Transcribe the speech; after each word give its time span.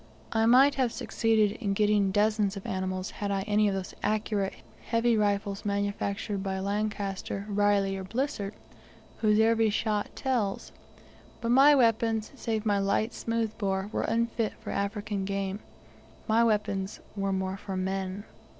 I 0.31 0.47
might 0.47 0.73
have 0.81 0.91
succeeded 0.91 1.51
in 1.61 1.73
getting 1.75 2.09
dozens 2.09 2.57
of 2.57 2.65
animals 2.65 3.11
had 3.11 3.29
I 3.29 3.43
any 3.43 3.67
of 3.67 3.75
those 3.75 3.93
accurate, 4.01 4.55
heavy 4.87 5.15
rifles 5.15 5.63
manufactured 5.63 6.41
by 6.41 6.57
Lancaster, 6.59 7.45
Reilly, 7.47 7.95
or 7.97 8.03
Blissett, 8.03 8.55
whose 9.17 9.39
every 9.39 9.69
shot 9.69 10.15
tells. 10.15 10.71
But 11.39 11.51
my 11.51 11.75
weapons, 11.75 12.31
save 12.33 12.65
my 12.65 12.79
light 12.79 13.13
smoothbore, 13.13 13.91
were 13.93 14.01
unfit 14.01 14.53
for 14.59 14.71
African 14.71 15.23
game. 15.23 15.59
My 16.27 16.43
weapons 16.43 16.99
were 17.15 17.31
more 17.31 17.57
for 17.57 17.77
men. 17.77 18.23